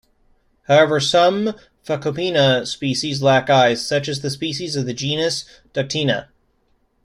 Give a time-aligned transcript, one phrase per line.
[0.63, 1.53] However, some
[1.85, 6.29] Phacopina species lack eyes, such as the species of the genus "Ductina".